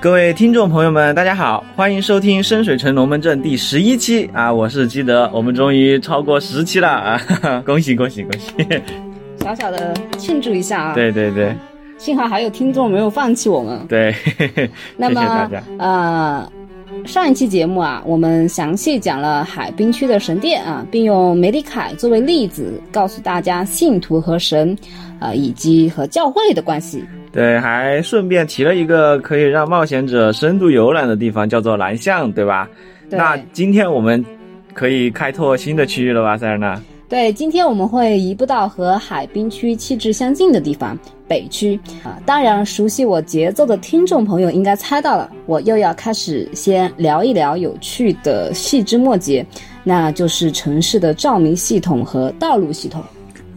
[0.00, 4.52] 各位听众朋友们，大家好，欢迎收听深水城龙门阵第十一期啊！
[4.52, 7.18] 我是基德，我们终于超过十期了啊！
[7.26, 8.80] 哈哈，恭喜恭喜恭喜！
[9.42, 10.94] 小小的庆祝一下啊！
[10.94, 11.52] 对对对，
[11.98, 13.84] 幸好还有听众没有放弃我们。
[13.88, 14.14] 对，
[14.96, 15.62] 那么谢谢大家。
[15.80, 16.52] 呃，
[17.04, 24.78] 上一期节目啊，我们详细讲了海滨区的神殿啊，并用梅里凯作为例子，告诉大家信徒和神，
[25.18, 27.04] 啊、以及和教会的关系。
[27.38, 32.68] 对，还顺便提了一个可以让冒险者深度游览的地方，叫做蓝象，对吧？
[33.08, 34.24] 对那今天我们
[34.74, 36.80] 可以开拓新的区域了吧，塞尔纳？
[37.08, 42.20] 对，今天我们会移步到和海滨区气质相近的地方——北区啊。
[42.26, 49.46] 当然，熟悉我节奏的听众朋友应该猜到了，我又要开始先聊一聊有趣的细枝末节，
[49.84, 53.02] 那就是城市的照明系统和道路系统。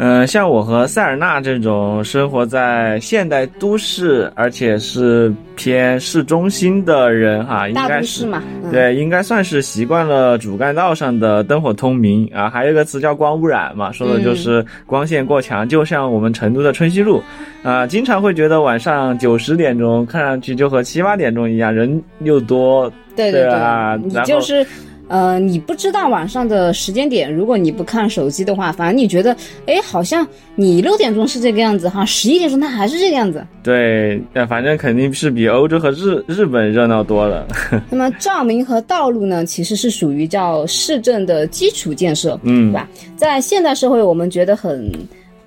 [0.04, 12.50] 嗯，像我和塞尔纳这种生活在现代都市，而且是偏市中心的人哈，应该是嘛，嗯、对，应该算是习惯了主干道上的灯火通明啊。
[12.50, 17.22] 还有一个词叫光污染嘛，说的嗯就是光线过强，就像我们成都的春熙路
[17.62, 22.92] 啊，经常会觉得晚上九十点钟看上去就和七八点钟一样，人又多。
[23.16, 24.66] 对对啊你然后就是。
[25.12, 33.46] 呃，你不知道晚上的时间点，如果你不看手机的话，反正你觉得，哎，好像你六点钟是这个样子哈，十一点钟它还是这个样子。
[33.62, 37.46] 对，那反正肯定是比欧洲和日日本热闹多了。
[37.92, 42.88] 那么照明和道路呢，其实是属于叫市政的基础建设，嗯对，吧？
[43.18, 44.90] 在现代社会，我们觉得很。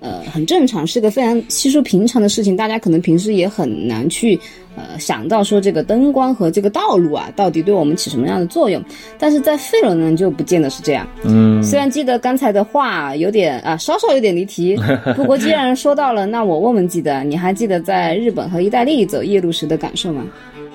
[0.04, 2.54] 呃，很正常，是个非常稀疏平常的事情。
[2.54, 4.38] 大家可能平时也很难去
[4.76, 8.84] 呃想到说这个灯光和这个道路啊，到底对我们起什么样的作用。
[9.18, 11.08] 但是在费伦呢，就不见得是这样。
[11.24, 14.76] 嗯，虽然记得刚才的话有点啊，稍稍有点离题，
[15.16, 20.22] 不过既然说到了，那我问问记得，你还记得在日本和意大利走夜路时的感受吗？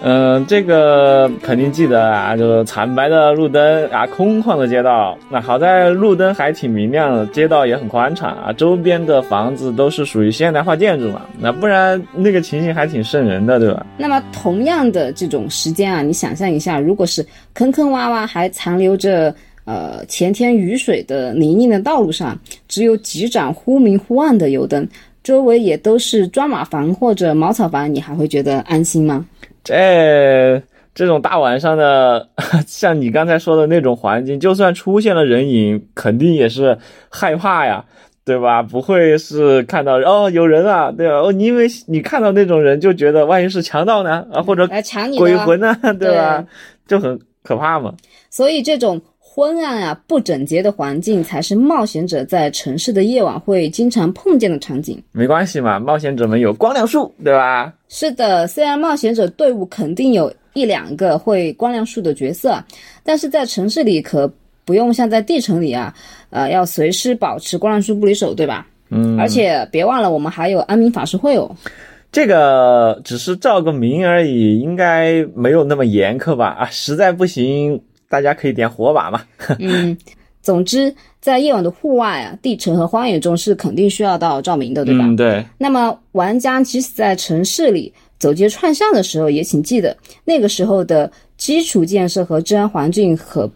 [0.01, 5.17] 嗯，这个肯定记得啊，就是惨白的路灯啊，空旷的街道。
[5.29, 11.23] 那好在路灯还挺明亮的，街道也很宽敞啊，周边的房子都是属于现代化建筑嘛。
[11.37, 13.85] 那不然那个情形还挺瘆人的，对吧？
[13.97, 22.39] 那么同样的这种时间啊，你想象一下，如果是坑坑洼洼还残留着呃前天雨水的泥泞的道路上，
[22.69, 24.87] 只有几盏忽明忽暗的油灯，
[25.25, 29.25] 周围也都是砖瓦房或者茅草房，你还会觉得安心吗？
[29.63, 30.61] 这
[30.93, 32.29] 这种大晚上的，
[32.67, 36.77] 像你刚才说的那种环境，就算出现了人影，肯定也是
[37.09, 37.85] 害怕呀。
[38.25, 38.61] 对吧？
[38.61, 41.15] 不会是看到哦有人啊，对吧？
[41.15, 46.45] 哦，你因为你看到那种人就觉得万一是强盗呢啊，或者来抢你鬼魂呢， 对吧？
[46.85, 47.91] 就很可怕嘛。
[48.29, 49.01] 所以这种
[49.31, 55.01] 昏暗啊、不整洁的环境，才是冒险者在城市的夜晚会经常碰见的场景。
[55.11, 57.71] 没关系嘛，冒险者们有光亮术，对吧？
[57.89, 62.61] 是的，虽然冒险者队伍肯定有一两个会光亮术的角色，
[63.03, 64.29] 但是在城市里可
[64.65, 65.93] 不用像在地城里啊，
[66.31, 68.67] 呃，要随时保持光亮术不离手，对吧？
[68.89, 71.55] 嗯，而且别忘了，我们还有安民法师会哦。
[72.11, 76.47] 这个只是照个明而已，应该没有那么严苛吧？
[76.47, 79.21] 啊，实在不行，大家可以点火把嘛。
[79.59, 79.97] 嗯，
[80.41, 85.05] 总之，在夜晚的户外啊、地城和荒野中是肯定需要到照明的，对吧？
[85.05, 85.45] 嗯，对。
[85.57, 93.49] 那么，玩家即使在城市里走街串巷的时候，也请记得，那个时候的基础建设和治安环境可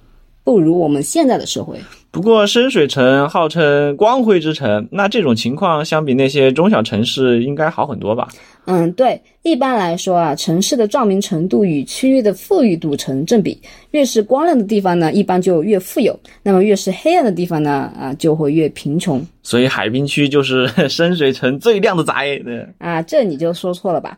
[0.44, 1.78] 不如我们现在的社会。
[2.14, 8.28] 不过深水城号称光辉之城，那这种情况相比那些中小城市应该好很多吧？
[8.66, 13.60] 嗯，对，一般来说啊，城市的照明程度与区域的富裕度成正比，
[13.92, 16.14] 越是光亮的地方呢，一般就越富有；
[16.44, 19.20] 那么越是黑暗的地方呢，啊，就会越贫穷。
[19.42, 22.14] 所以海滨区就是 深水城最亮的仔。
[22.46, 24.16] 对，啊，这你就说错了吧？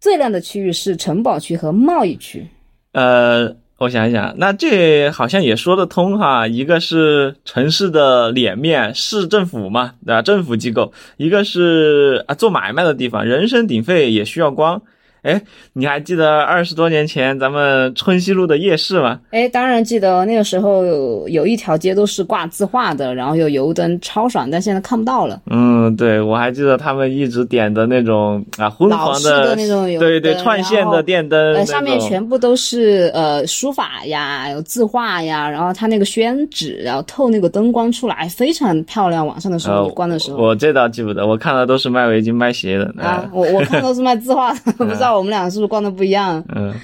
[0.00, 2.44] 最亮的区域是城堡区和贸易区。
[2.92, 6.48] 呃，我想一想，那这好像也说得通哈。
[6.48, 10.20] 一个是城市的脸面，市政府嘛，对吧？
[10.20, 14.82] 政府机构；一个是啊做买卖的地方，人声鼎沸也需要光。
[15.22, 15.40] 哎，
[15.72, 19.18] 你还记得二十多年前咱们春熙路的夜市吗？
[19.30, 25.40] 哎，当然记得那个时候有有一条街都是挂字画的，然后有油灯，超爽，但现在看不到了。
[25.50, 39.26] 嗯，对，我还记得他们一直点的那种啊昏黄的那种油对对串线的电灯，上面全部都是呃书法呀，有字画呀，然后它那个宣纸，然后透那个灯光出来，非常漂亮。
[39.26, 40.38] 晚上的时候，关的时候。
[40.38, 42.94] 我这倒记不得，我看的都是卖围巾、卖鞋的。
[43.02, 46.42] 啊，我我看都是卖字画的， 不知道我们俩是不是逛的不一样。
[46.54, 46.74] 嗯，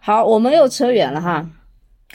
[0.00, 1.46] 好，我们又扯远了哈。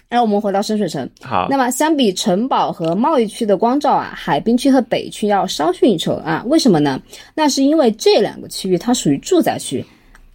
[0.10, 1.10] 让我们回到深水城。
[1.22, 6.42] 好，那么相比城堡和贸易区的光照啊，海滨区和北区要稍逊一筹啊。
[6.48, 7.02] 为什么呢？
[7.36, 9.84] 那是因为这两个区域它属于住宅区，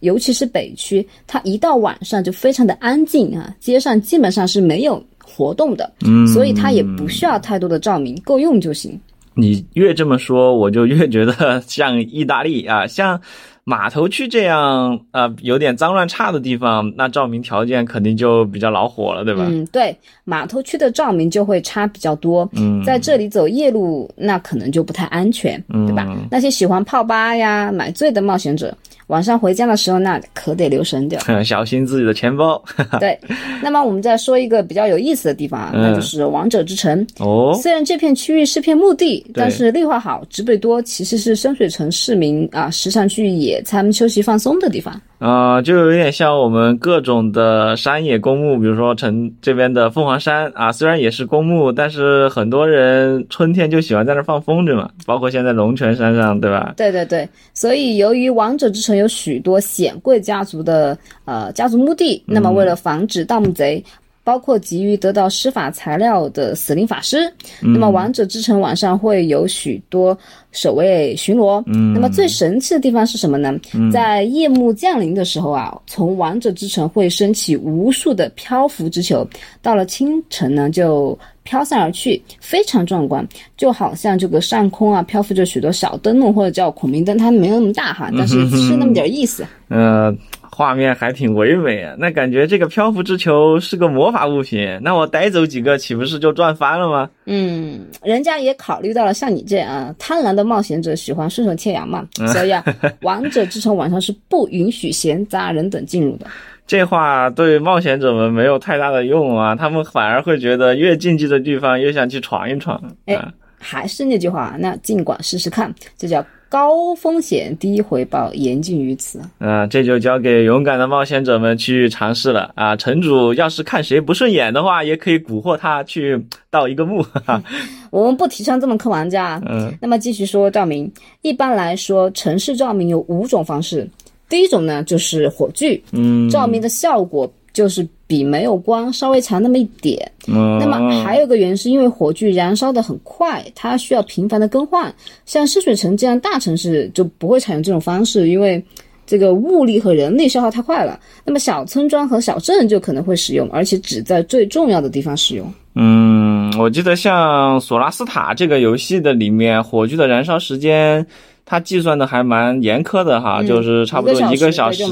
[0.01, 8.99] 尤其是北区，它一到晚上就非常的安静啊，街上基本上是没有活动的，嗯，所以它也不需要太多的照明，够用就行。
[9.35, 13.19] 你越这么说，我就越觉得像意大利啊，像
[13.63, 19.45] 码头区这样啊、呃有点脏乱差的地方，那照明条件肯定就比较恼火了，对吧？
[19.49, 19.95] 嗯，对，
[20.25, 22.47] 码头区的照明就会差比较多。
[22.53, 26.05] 嗯，在这里走夜路，那可能就不太安全，对吧？
[26.09, 28.75] 嗯那些喜欢泡吧呀、买醉的冒险者，
[29.13, 31.41] 晚上回家的时候，那可得留神点儿。
[31.45, 32.59] 小心自己的钱包
[32.99, 33.15] 对，
[33.61, 37.05] 那么我们再说一个比较有意思的地方啊，嗯那就是王者之城。
[37.19, 37.55] 哦。
[37.61, 44.99] 虽然这片区域是片墓地，但是绿化好、植被多，其实是深水城市民啊时常去野餐、休息、放松的地方。
[45.23, 56.73] 啊、就有点像我们各种的山野公墓，比如说城这边的凤凰山啊，虽然也是公墓，但是很多人春天就喜欢在那儿放风筝嘛，包括现在龙泉山上，对吧？
[56.75, 63.81] 对对对，所以由于王者之城有许多显贵家族的呃家族墓地，那么为了防止盗墓贼。
[64.23, 67.31] 包括急于得到施法材料的死灵法师，
[67.61, 70.17] 那么王者之城晚上会有许多
[70.51, 71.61] 守卫巡逻。
[71.67, 73.53] 嗯那么最神奇的地方是什么呢？
[73.91, 79.27] 在夜幕降临的时候啊，从王者之城会升起无数的漂浮之球，
[79.61, 83.27] 到了清晨呢就飘散而去，非常壮观，
[83.57, 89.45] 就好像这个上空啊漂浮着许多小灯笼或者叫孔明灯，它没有那么大哈，但是是那么点儿意思。
[89.67, 90.15] 呃，
[90.53, 97.09] 画面还挺唯美啊，那感觉这个漂浮之球是个魔法物品，那我逮走几个岂不是就赚翻了吗？
[97.25, 102.63] 嗯，人家也考虑到了像你这样啊贪婪的冒险者喜欢顺手牵羊嘛，所以啊，
[103.01, 106.27] 王者之城晚上是不允许闲杂人等进入的。
[106.65, 113.31] 这话对冒险者们没有太大的用啊，他们反而会觉得越禁忌的地方越想去闯一闯哎啊。
[113.65, 119.19] 还是那句话，那尽管试试看，这叫高风险低回报，言尽于此。
[119.39, 122.75] 啊，这就交给勇敢的冒险者们去尝试了啊！
[122.75, 127.01] 城主要是看谁不顺眼的话，也可以蛊惑他去盗一个墓。
[127.01, 127.43] 哈哈。
[127.89, 129.41] 我们不提倡这么坑玩家啊。
[129.49, 130.91] 嗯那么继续说照明，
[131.23, 133.89] 一般来说，城市照明有五种方式。
[134.29, 140.11] 第一种呢，就是火炬，嗯，照明的效果就是比没有光稍微强那么一点。
[140.27, 144.93] 嗯，那么还有一个原因是因为火炬燃烧的很快，它需要频繁的更换。
[145.25, 148.63] 像深水城这样大城市就不会采用这种方式，因为
[149.05, 150.99] 这个物力和人力消耗太快了。
[151.25, 155.53] 那么小村庄和小镇就可能会使用，而且只在最重要的地方使用。
[155.75, 161.05] 嗯，我记得像索拉斯塔这个游戏的里面，火炬的燃烧时间，
[161.45, 164.83] 它计算的还蛮严苛的哈，嗯就是差不多一一个小时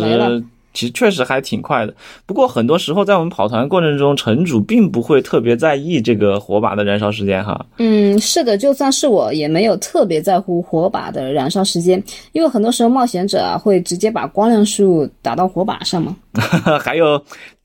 [0.73, 1.93] 其实确实还挺快的。
[2.25, 7.65] 不过很多时候在我们跑团过程中，城主并不会特别在意这个火把的燃烧时间哈。
[7.77, 12.01] 嗯，是的，就算是我也没有特别在乎火把的燃烧时间，
[12.31, 16.15] 因为很多时候冒险者啊会直接把光亮数打到火把上嘛。
[16.79, 17.21] 还有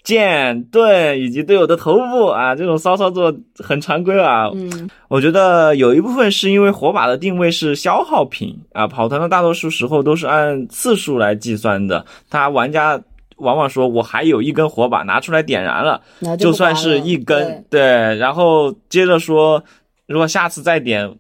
[0.07, 4.49] 剑、盾以及队友的头部啊，这种骚操作很常规啊。
[4.55, 12.07] 嗯，我觉得有一部分是因为火把的定位是消耗品啊，跑团的大多数时候都是按次数来计算的。
[12.31, 13.03] 他玩家
[13.39, 19.61] 往往说我还有一根火把拿出来点燃了，那就算是一根对，对，然后接着说，
[20.07, 21.13] 如果下次再点，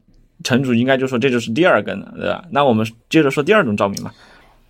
[0.44, 2.44] 城主应该就说这就是第二根了，对吧？
[2.52, 4.14] 那我们接着说第二种照明吧。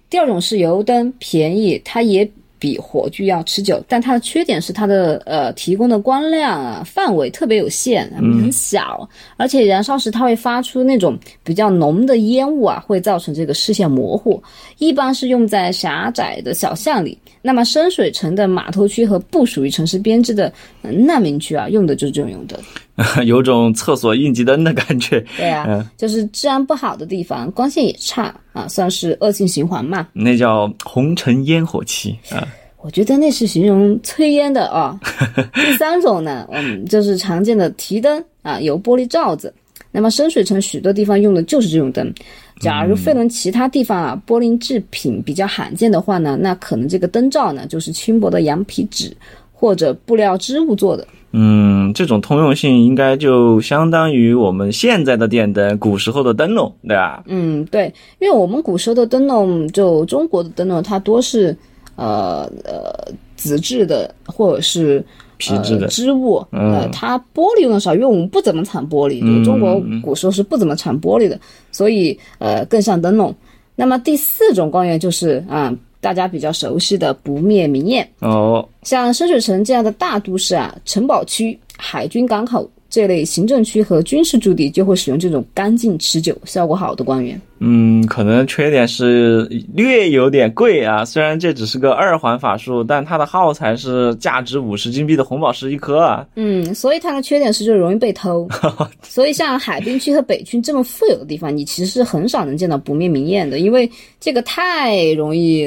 [0.09, 2.27] 第二种是油灯，便宜，它也
[2.59, 14.43] 比火炬要持久，但它的缺点是它的呃提供的光亮啊范围特别有限，嗯很小，而且燃烧时它会发出那种比较浓的烟雾啊，会造成这个视线模糊。
[14.79, 22.59] 一般是用在狭窄的小巷里，那么深水城的码头区和不属于城市编制的、呃难民区啊，用的就是这种油灯。
[23.25, 25.21] 有种厕所应急灯的感觉。
[25.37, 30.09] 对啊，嗯就是治安不好的地方，光线也差啊，算是恶性循环嘛。
[30.13, 32.47] 那叫红尘烟火气啊。
[32.83, 34.97] 我觉得那是形容炊烟的哦。
[35.55, 39.53] 第三种呢，嗯，就是常见的提灯啊，有玻璃罩子。
[39.91, 42.13] 那么深水城许多地方用的就是这种灯。
[42.61, 49.15] 假如费伦其他地方啊玻璃制品比较罕见的话呢，那可能这个灯罩呢就是轻薄的羊皮纸
[49.59, 51.07] 或者布料织物做的。
[51.33, 57.23] 嗯，这种通用性应该就相当于我们现在的电灯，古时候的灯笼，对吧？
[57.27, 61.55] 嗯，对，因为我们古时候的灯笼，就中国的灯笼，它多是
[61.97, 65.05] 呃呃纸质的或者是
[65.37, 71.39] 皮质的呃、织物，嗯呃，它玻璃用的少，因为我们不怎么产玻璃，就中国古时候是不怎么产玻璃的，
[71.71, 73.35] 所以呃更像灯笼。
[73.75, 75.71] 那么第四种光源就是啊、
[76.07, 78.09] 大家比较熟悉的不灭明焰。
[78.21, 87.41] 哦，像深水城这样的大都市啊，城堡区、海军港口这类行政区和军事驻地就会使用这种干净、持久、效果好的光源。
[87.59, 91.05] 嗯，可能缺点是略有点贵啊。
[91.07, 96.27] 虽然这只是个二环法术，但它的耗材是价值五十金币的红宝石一颗啊。
[96.35, 98.47] 嗯，所以它的缺点是就容易被偷。
[99.01, 105.65] 所以像海滨区和北区这么富有的地方，你其实是很少能见到不灭明焰的，因为这个太容易，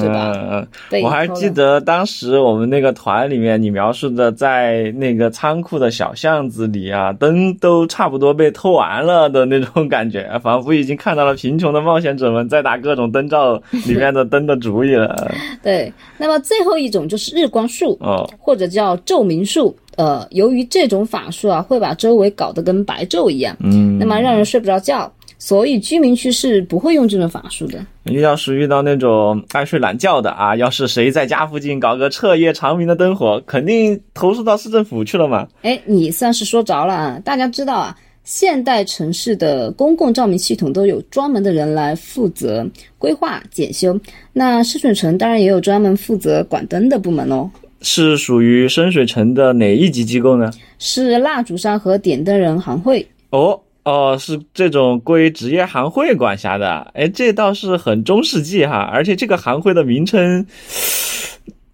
[0.00, 0.32] 对吧？
[0.34, 11.19] 嗯，我还记得当时我们那个团里面，你描述的在那个仓库的小巷子里啊，灯都差不多被偷完了的那种感觉，仿佛已经看到。
[11.20, 15.30] 到了贫穷的冒险者们在打各种灯罩 里面的灯的主意了。
[15.62, 19.76] 对，那么最后一种就是日光术哦，或者叫昼明术。
[19.96, 27.84] 呃，由于这种法术啊，会把周围搞得跟白昼一样，嗯，那么让人睡不着觉，所以居民区是不会用这种法术的。
[28.04, 35.46] 要是遇到那种爱睡懒觉的啊，要是谁在家附近搞个彻夜长明的灯火，肯定投诉到市政府去了嘛。
[35.60, 37.20] 哎，你算是说着了啊！
[37.22, 37.94] 大家知道啊。
[38.30, 42.64] 现代城市的公共照明系统都有专门的人来负责
[42.96, 43.98] 规划检修，
[44.32, 47.50] 那深水城当然也有专门负责管灯的部门哦。
[47.80, 50.48] 是属于深水城的哪一级机构呢？
[50.78, 53.04] 是蜡烛商和点灯人行会。
[53.30, 56.88] 哦哦，是这种归职业行会管辖的。
[56.94, 60.46] 哎，这倒是很中世纪哈，而且这个行会的名称。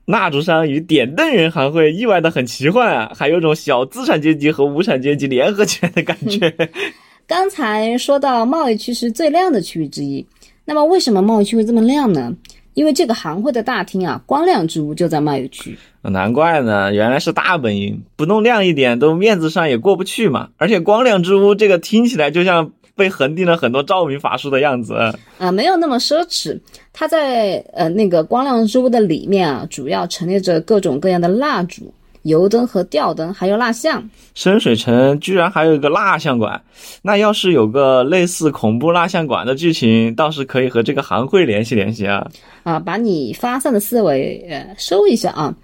[0.06, 6.54] 蜡烛商与点灯人行会意外的很奇幻啊，还有种小资产阶级和无产阶级联合起来的感觉。
[7.26, 10.24] 刚才说到贸易区是最亮的区域之一，
[10.64, 12.32] 那么为什么贸易区会这么亮呢？
[12.74, 15.76] 因为这个行会的大厅啊，光亮之屋就在贸易区。
[16.02, 20.50] 难怪呢，原来是大本营，不弄亮一点都面子上也过不去嘛。
[20.56, 22.70] 而且光亮之屋这个听起来就像。
[22.96, 24.94] 被恒定了很多照明法术的样子
[25.38, 26.58] 啊，没有那么奢侈。
[26.92, 34.02] 它在呃那个光亮之屋的里面啊，主要陈列着各种各样的蜡烛、油灯和吊灯，还有蜡像。
[34.34, 36.60] 深水城居然还有一个蜡像馆，
[37.02, 42.26] 那要是有个类似恐怖蜡像馆的剧情，倒是可以和这个行会联系联系啊。
[42.62, 45.54] 啊，把你发散的思维呃收一下啊。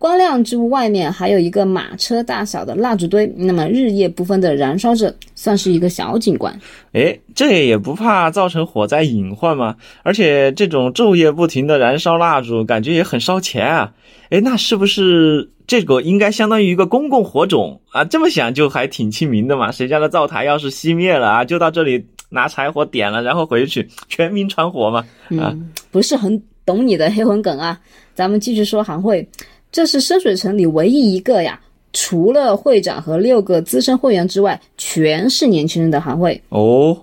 [0.00, 6.58] 光亮之屋外面还有一个马车大小的蜡烛堆，那么日夜不分的燃烧着，算是一个小景观。
[6.92, 9.76] 诶，这也不怕造成火灾隐患吗？
[10.02, 13.92] 而且这种昼夜不停的燃烧蜡烛，感觉也很烧钱啊。
[14.30, 18.02] 诶，那是不是这个应该相当于一个公共火种啊？
[18.02, 19.70] 这么想就还挺亲民的嘛。
[19.70, 25.04] 谁家的灶台要是熄灭了啊，就到这里拿柴火点了，然后回去全民传火嘛。
[25.38, 25.54] 啊，
[25.90, 27.78] 不是很懂你的黑魂梗啊。
[28.14, 29.28] 咱们继续说行会。
[29.72, 31.60] 这是深水城里唯一一个呀，
[31.92, 36.96] 除了会长和六个资深会员之外，全是年轻人的行会哦。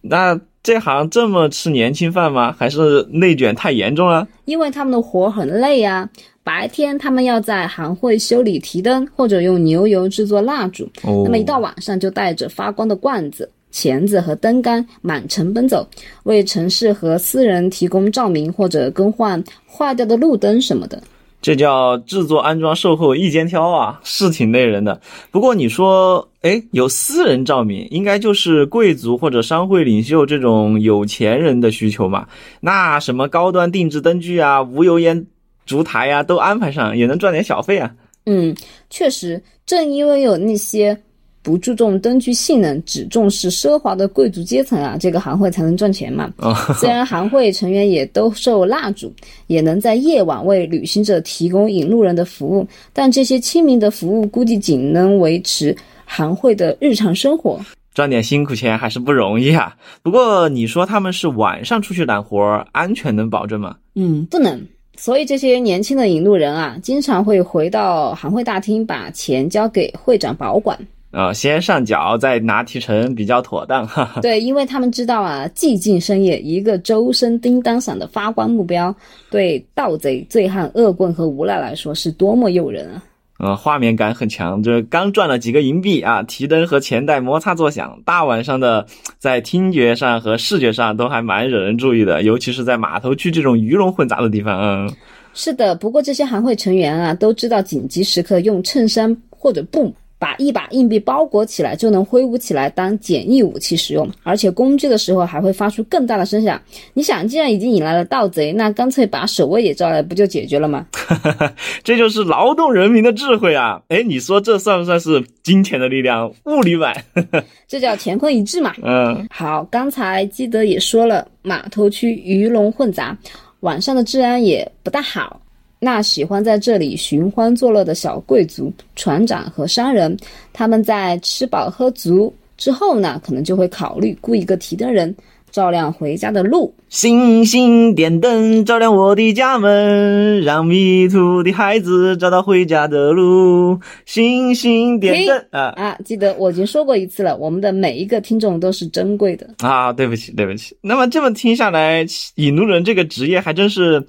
[0.00, 2.54] 那这行这么吃年轻饭吗？
[2.56, 4.26] 还是内卷太严重了？
[4.44, 6.08] 因为他们的活很累呀，
[6.44, 10.84] 白天他们要在行会修理提灯，或者用牛油制作蜡烛。
[11.02, 15.86] 哦，那么一到晚上就带着发光的罐子、钳子和灯杆满城奔走，
[16.24, 21.02] 为城市和私人提供照明或者更换坏掉的路灯什么的。
[21.40, 25.00] 这叫制作、安装、售后一肩挑啊，是挺累人的。
[25.30, 32.26] 不过你说，哎，有私人照明，应该就是贵族或者商会领袖这种有钱人的需求嘛？
[32.60, 35.26] 那什么高端定制灯具啊、无油烟
[35.64, 37.94] 烛台呀，都安排上，也能赚点小费啊。
[38.26, 38.54] 嗯，
[38.90, 40.98] 确实，正因为有那些。
[41.48, 46.30] 不注重灯具性能，只重视奢华的贵族阶层啊，这个行会才能赚钱嘛。
[46.78, 49.10] 虽然行会成员也都售蜡烛，
[49.46, 55.74] 也能在夜晚为旅行者提供引路人的服务，但这些亲民的服务估计仅能维持
[56.04, 57.58] 行会的日常生活，
[57.94, 59.74] 赚点辛苦钱还是不容易啊。
[60.02, 63.74] 不过你说他们是晚上出去揽活，安全能保证吗？
[63.94, 64.60] 嗯，不能。
[64.98, 70.78] 所以这些年轻的引路人啊，经常会回到行会大厅，把钱交给会长保管。
[71.10, 73.86] 啊，先上缴再拿提成比较妥当。
[73.86, 74.20] 哈哈。
[74.20, 78.94] 对，因为他们知道啊，寂静深夜一个周身叮当响的发光目标，
[79.30, 83.02] 对盗贼、醉汉、恶棍和无赖来说是多么诱人啊！
[83.38, 88.84] 呃，画面感很强，就是刚赚了几个银币啊，提灯和钱袋摩擦作响，大晚上的，
[89.18, 94.60] 在听觉上和视觉上都还蛮惹人注意的，尤其是在码头区这种鱼龙混杂的地方。
[94.60, 94.92] 嗯，
[95.32, 99.94] 是的，不过这些行会成员啊，都知道紧急时刻用衬衫或者布。
[100.18, 106.60] 把一把硬币包裹起来，就能挥舞起来当简易武器使用，而且攻击的时候还会发出更大的声响。
[106.94, 110.86] 你想，既然已经引来了盗贼，那干脆把守卫也招来，不就解决了吗？
[111.84, 113.80] 这就是劳动人民的智慧啊！
[113.88, 116.32] 哎，你说这算不算是金钱的力量？
[116.44, 116.94] 物理版，
[117.68, 118.74] 这叫乾坤一致嘛。
[118.82, 123.16] 嗯，好，刚才基德也说了，码头区鱼龙混杂，
[123.60, 125.40] 晚上的治安也不大好。
[125.80, 130.16] 那喜欢在这里寻欢作乐的小贵族、船长和商人，
[130.52, 135.14] 他们在吃饱喝足之后呢，可能就会考虑雇一个提灯人，
[135.52, 136.74] 照亮回家的路。
[136.88, 143.78] 星星点灯，照亮我的家门，让迷途的孩子找到回家的路。
[144.06, 145.98] 星星点灯啊啊！
[146.04, 149.92] 记得我已经说过一次了，我们的每一个听众都是珍贵的啊！
[149.92, 150.74] 对不起，对不起。
[150.80, 152.04] 那么这么听下来，
[152.36, 154.02] 引路人这个职业还真是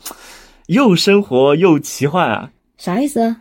[0.69, 2.51] 又生活又奇幻啊！
[2.77, 3.37] 啥意思啊？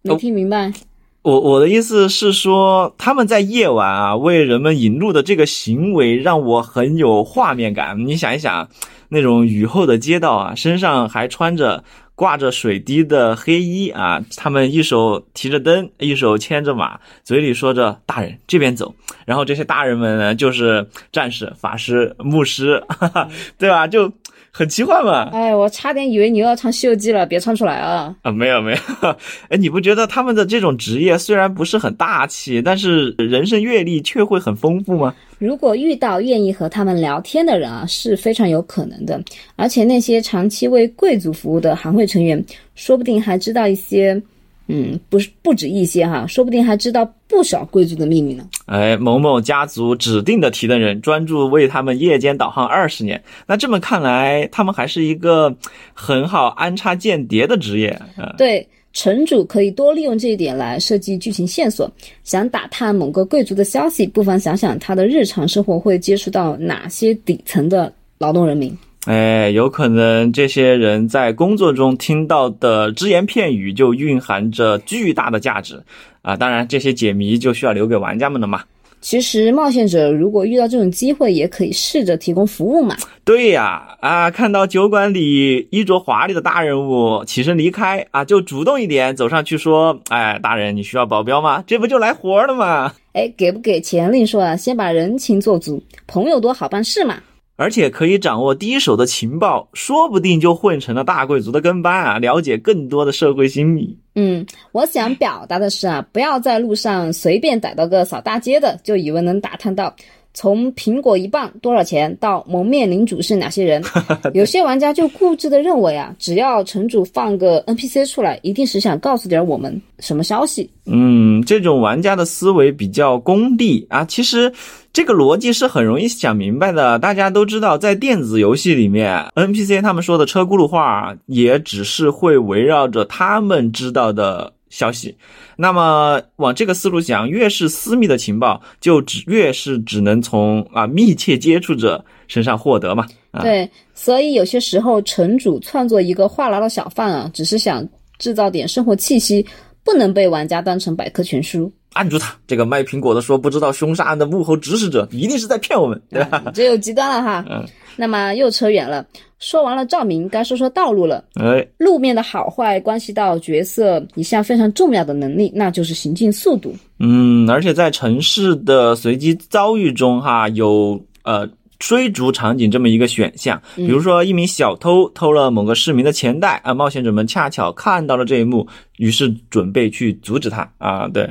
[0.00, 0.72] 没听明白。
[1.20, 8.06] 我我的意思是说，他们在夜晚啊为人们引路的这个行为让我很有画面感。
[8.06, 8.70] 你想一想，
[9.10, 18.94] 那种雨后的街道啊，身上还穿着挂着水滴的黑衣啊，他们一手提着灯，一手牵着马，嘴里说着“大人这边走”，
[19.26, 23.86] 然后这些大人们呢就是战士、法师、牧师，哈哈，对吧？
[23.86, 24.10] 就。
[24.52, 25.30] 很奇幻嘛？
[25.32, 28.14] 哎，我差点以为你又要唱《西游记》了，别唱出来啊！
[28.20, 29.08] 啊，没有没有，
[29.48, 35.14] 哎，你不觉得他们的这种职业虽然不是很大气，但是人生阅历却会很丰富吗？
[35.38, 39.18] 如果遇到愿意和他们聊天的人啊，是非常有可能的。
[39.56, 42.44] 而且那些长期为贵族服务的行会成员，
[42.74, 44.20] 说不定还知道一些。
[44.68, 48.46] 嗯，不是不止一些哈，说不定还知道不少贵族的秘密呢。
[48.66, 53.20] 哎，某某家族指定的提灯人，专注为他们夜间导航二十年。
[53.46, 55.56] 那这么看来，他们还是一个
[55.94, 57.98] 很好安插间谍的职业。
[58.36, 61.90] 对，城主可以多利用这一点来设计剧情线索。
[62.22, 68.76] 想打探某个贵族的消息，不妨想想他的日常生活会接触到哪些底层的劳动人民。
[69.06, 75.82] 哎，有可能这些人在工作中听到的只言片语就蕴含着巨大的价值
[76.22, 76.36] 啊！
[76.36, 78.62] 当然，这些解谜就需要留给玩家们了嘛。
[79.00, 82.96] 其实，冒险者如果遇到这种机会，也可以试着提供服务嘛。
[83.24, 91.64] 对呀，啊，看到酒馆里衣着华丽的大人物起身离开啊，就主动一点走上去说：“哎，大人，你需要保镖吗？
[91.66, 97.16] 这不就来活了吗？”哎，给不给钱另说啊，先把人情做足，朋友多好办事嘛。
[97.56, 102.18] 而且可以掌握第一手的情报，说不定就混成了大贵族的跟班啊！
[102.18, 103.98] 了解更多的社会心理。
[104.14, 109.94] 嗯，我想表达的是啊，不要在路上随便逮到个扫大街的，就以为能打探到
[110.34, 113.82] 从苹果一磅多少钱到蒙面领主是哪些人。
[114.34, 120.70] 有些玩家就固执的认为啊，只要城主放个 NPC 出来，一定是想告诉点我们什么消息。
[120.86, 124.52] 嗯，这种玩家的思维比较功利啊，其实。
[124.94, 126.98] 这个逻辑是很容易想明白的。
[126.98, 135.14] 大家都知道，在电子游戏里面，NPC 他们说的车轱辘话，也只是会围绕着他们知道的消息。
[135.54, 143.06] 那么往这个思路想，越是私密的情报，就只越是只能从啊密切接触者身上获得嘛。
[143.42, 147.86] 对，所以有些时候城主创作一个话痨的小贩啊，只是想
[148.18, 149.46] 制造点生活气息，
[149.84, 151.70] 不能被玩家当成百科全书。
[151.94, 152.34] 按住他！
[152.46, 156.42] 这个卖苹果的说不知道凶杀案的幕后指使者一定是在骗我们，对吧？
[156.54, 157.44] 这又极端了哈。
[157.48, 157.64] 嗯。
[157.96, 159.06] 那么又扯远了，
[159.38, 161.22] 说完了照明，该说说道路了。
[161.34, 166.74] 哎，路面的好坏关系到角色一项非常重要的能力，那就是行进速度。
[166.98, 171.48] 嗯，而且在城市的随机遭遇中，哈，有呃。
[171.78, 178.64] 追逐场景这么一个选项，比如说一名小偷偷了某个市民的钱袋啊，冒险者们恰巧看到了这一幕，
[178.98, 181.08] 于是准备去阻止他啊。
[181.08, 181.28] 对，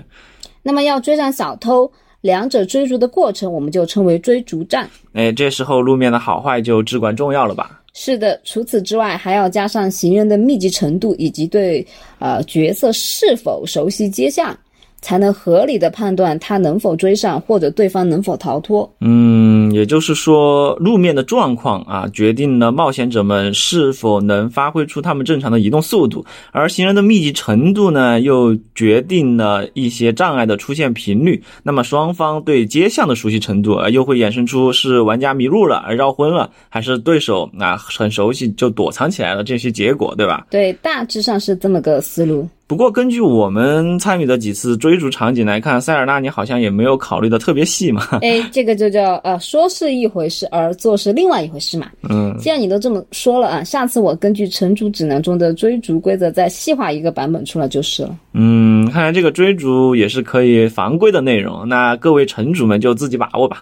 [0.64, 4.90] 那么要追上小偷，两者追逐的过程我们就称为追逐战。
[5.14, 7.82] 哎，这时候路面的好坏就至关重要了吧？
[7.94, 11.86] 是的，除此之外还要加上行人的密集程度以及对
[12.20, 14.58] 呃角色是否熟悉街巷。
[15.02, 18.92] 才能合理的判断他能否追上，或者对方能否逃脱。
[19.02, 31.42] 嗯，也就是说，路面的状况啊，决定了冒险者们是否能发挥出他们正常的移动速度，而行人的密集程度呢，又决定了一些障碍的出现频率。
[31.64, 40.46] 那么，双方对街巷的熟悉程度，啊又会衍生出是玩家迷路了而、绕昏了，还是对手啊很熟悉就躲藏起来了这些结果，对吧？
[40.50, 42.48] 对，大致上是这么个思路。
[42.72, 48.08] 不过，根据我们参与的几次追逐场景来看，塞尔纳你好像也没有考虑的特别细嘛。
[48.22, 51.88] 哎， 这个就叫呃，说是一回事，而做是另外一回事嘛。
[52.10, 58.18] 嗯，既然你都这么说了啊，下次我根据城主指南中的追逐规则再细化一个版本出来就是了。
[58.32, 63.62] 嗯，看来这个追逐也是可以防规的内容，那各位城主们就自己把握吧。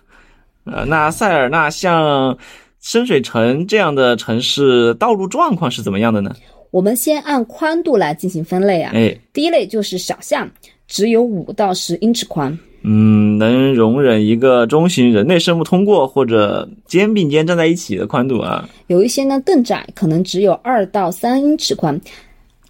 [0.65, 2.37] 呃，那塞尔纳像
[2.79, 6.31] 深水城这样的城市，道路状况是怎么样的呢？
[6.71, 10.49] 我们先按宽度来进行分类啊，哎，第一类就是小巷，
[10.87, 18.69] 只有五到十英尺宽，嗯，能容忍一个中型人类生物通过或者肩并肩站在一起的宽度啊。
[18.87, 21.99] 有一些呢更窄，可能只有二到三英尺宽。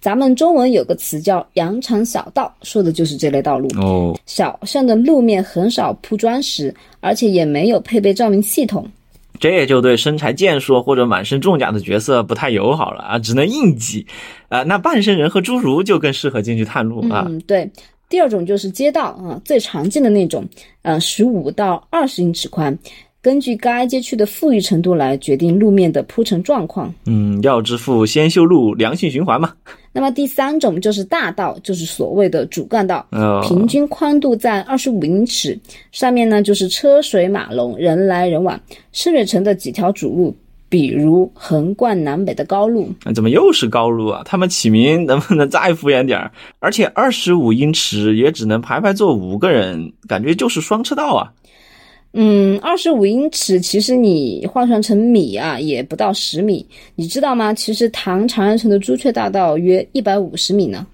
[0.00, 4.18] 咱们中文有个词叫“羊肠小道”，说的就是这类道路哦。
[4.24, 8.88] 小巷的路面很少铺砖石，而且也没有配备照明系统。
[9.40, 14.06] 这也就对身材健硕或者满身重甲的角色不太友好了啊，只能硬挤。
[14.48, 17.24] 啊，那半身人和侏儒就更适合进去探路啊。
[17.28, 17.68] 嗯，对。
[18.08, 20.44] 第二种就是街道啊，最常见的那种，
[20.82, 22.76] 呃，十五到二十英尺宽，
[23.22, 26.92] 根据该街区的富裕程度来决定路面的铺陈状况。
[27.06, 29.52] 嗯，要致富先修路，良性循环嘛。
[29.92, 35.58] 那么第三种就是大道，就是所谓的主干道，哦平均宽度在二十五英尺，
[35.90, 38.58] 上面呢就是车水马龙，人来人往。
[38.92, 40.36] 深水城的几条主路，
[40.68, 44.22] 比如横贯南北的高路，啊怎么又是高路啊？
[44.24, 46.30] 他们起名能不能再敷衍点儿？
[46.60, 51.32] 而且二十五英尺也只能排排坐五个人，感觉就是双车道啊。
[52.12, 56.66] 嗯，二十五英尺，其实你换算成米啊，也不到十米。
[56.96, 57.54] 你知道吗？
[57.54, 60.84] 其实唐长安城的朱雀大道约一百五十米呢。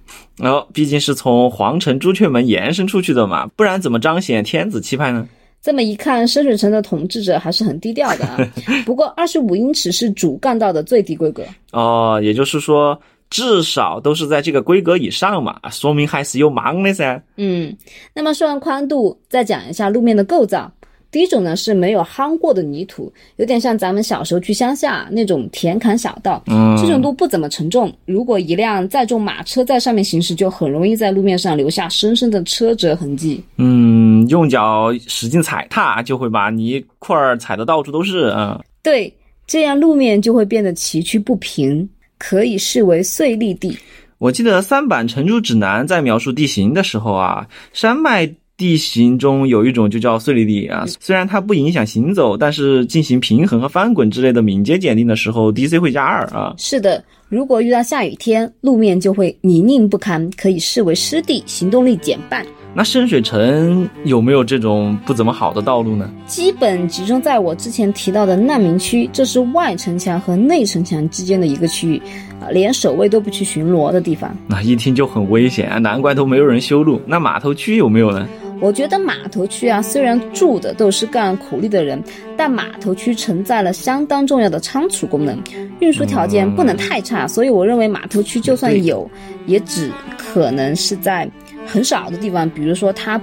[0.40, 5.26] 哦，毕竟是从皇城朱雀门延伸出去的嘛，不然怎么彰显天子气派呢？
[5.62, 8.36] 这么一看，深水城的统治者还是很低调的啊。
[8.84, 11.42] 不过，二十五英尺是主干道的最低规格。
[11.72, 12.96] 哦，也就是说，
[13.30, 17.20] 至少都是在这个规格以上嘛，说明还是有忙的噻。
[17.36, 17.74] 嗯，
[18.14, 20.70] 那么说完宽度，再讲一下路面的构造。
[21.16, 26.42] 第一种呢是没有夯过的泥土，有点像咱们小时候去乡下那种田坎小道。
[26.46, 33.42] 嗯这种路不怎么沉重，如果一辆载重马车在上面行驶，就很容易在路面上留下深深的车辙痕迹。
[33.56, 38.60] 嗯，用脚使劲踩踏，就会把泥块儿踩得到处都是啊。
[38.82, 39.10] 对，
[39.46, 43.74] 这样路面就会变得崎岖不平，可以视为碎砾地。
[44.18, 56.54] 我记得三版成珠指南在描述地形的时候啊，山脉地形中有一种就叫碎砾地啊，虽然它不影响行走，但是进行平衡和翻滚之类的敏捷检定的时候，DC 会加二啊。
[56.56, 62.46] 是的，如果遇到下雨天，路面就会泥泞不堪，可以视为湿地，行动力减半。
[62.74, 66.10] 那深水城有没有这种不怎么好的道路呢？
[66.26, 72.02] 基本集中在我之前提到的难民区，这是外城墙和内城墙之间的一个区域，
[72.40, 74.34] 啊，连守卫都不去巡逻的地方。
[74.46, 77.00] 那一听就很危险啊，难怪都没有人修路。
[77.06, 78.26] 那码头区有没有呢？
[78.60, 82.02] 我觉得码头区啊，虽然住的都是干苦力的人，
[82.36, 85.38] 但码头区承载了相当重要的仓储功能，
[85.80, 89.08] 运输条件不能太差，所以我认为码头区就算有，
[89.46, 91.28] 也只可能是在
[91.66, 93.20] 很少的地方，比如说它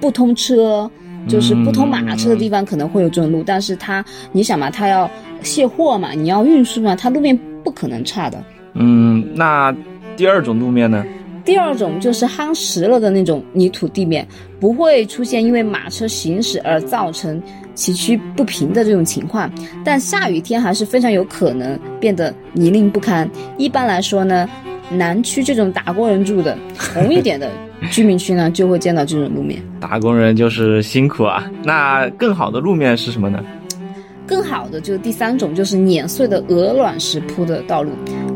[0.00, 0.90] 不通车，
[1.26, 5.10] 就是不通马车的地方可能会有这种路，但是它你想嘛，它要
[5.42, 8.44] 卸货嘛，你要运输嘛，它路面不可能差的。
[8.74, 9.74] 嗯，那
[10.16, 11.04] 第二种路面呢？
[11.44, 14.26] 第二种就是夯实了的那种泥土地面，
[14.58, 17.40] 不会出现因为马车行驶而造成
[17.74, 19.50] 崎岖不平的这种情况，
[19.84, 23.28] 但下雨天还是非常有可能变得泥泞不堪。
[23.58, 24.48] 一般来说呢，
[24.90, 27.50] 南区这种打工人住的红一点的
[27.90, 29.62] 居民区呢，就会见到这种路面。
[29.78, 31.50] 打工人就是辛苦啊。
[31.62, 33.44] 那更好的路面是什么呢？
[34.26, 37.90] 更好的就是第三种，就是碾碎的鹅卵石铺的道路，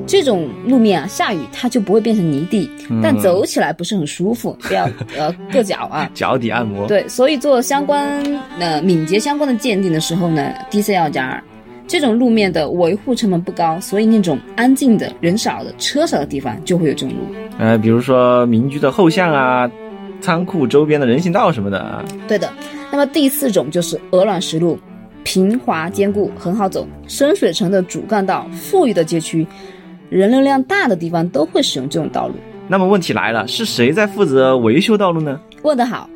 [0.09, 2.69] 这种路面啊，下雨它就不会变成泥地，
[3.03, 4.85] 但走起来不是很舒服，不要
[5.17, 6.11] 呃硌脚啊。
[6.15, 6.89] 脚底按摩。
[6.89, 8.21] 对，所以做相关
[8.59, 11.41] 呃敏捷相关的鉴定的时候呢，DC 要加二。
[11.87, 17.35] 这种路面的维护成本不高，所以那种安静的、人少的、车少的地方就会有这种路。
[17.59, 19.71] 呃，比如说民居的后巷啊，
[20.21, 22.05] 仓库周边的人行道什么的啊。
[22.27, 22.51] 对的。
[22.91, 24.79] 那么第四种就是鹅卵石路，
[25.25, 26.87] 平滑坚固，很好走。
[27.07, 29.47] 深水城的主干道，富裕的街区，
[30.09, 32.35] 人流量大的地方都会使用这种道路。
[32.67, 35.41] 那么问题来了，是谁在负责维修道路呢？
[35.63, 36.09] 问得好，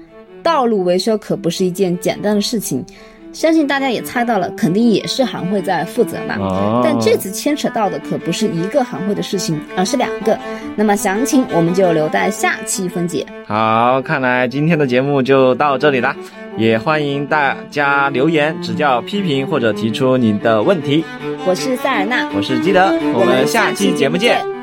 [0.43, 2.85] 道路维修可不是一件简单的事情。
[3.33, 6.37] 相信大家也猜到了，肯定也是行会在负责嘛。
[6.39, 10.39] 哦但这次牵扯到的可不是一个行会的事情，而是两个。
[10.77, 13.27] 那么详情我们就留待下期分解。
[13.47, 16.15] 好，看来今天的节目就到这里啦，
[16.57, 21.05] 也欢迎大家留言指教、批评或者提出您的问题。
[21.47, 24.62] 我是塞尔纳，我是基德，我们下期节目见。